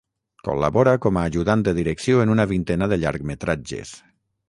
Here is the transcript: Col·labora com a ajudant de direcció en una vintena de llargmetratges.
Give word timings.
Col·labora 0.47 0.93
com 1.03 1.19
a 1.23 1.27
ajudant 1.33 1.63
de 1.69 1.75
direcció 1.81 2.25
en 2.25 2.35
una 2.39 2.49
vintena 2.55 2.91
de 2.95 3.01
llargmetratges. 3.07 3.95